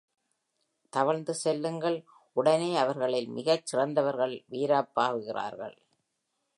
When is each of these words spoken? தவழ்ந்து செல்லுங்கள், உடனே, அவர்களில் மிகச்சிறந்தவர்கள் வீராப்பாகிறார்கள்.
தவழ்ந்து 0.93 1.33
செல்லுங்கள், 1.33 2.03
உடனே, 2.33 2.77
அவர்களில் 2.77 3.29
மிகச்சிறந்தவர்கள் 3.29 4.35
வீராப்பாகிறார்கள். 4.51 5.77